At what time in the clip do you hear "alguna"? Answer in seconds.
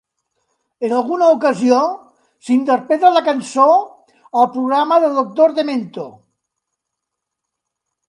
0.99-1.27